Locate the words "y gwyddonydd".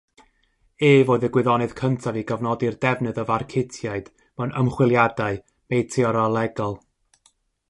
1.27-1.75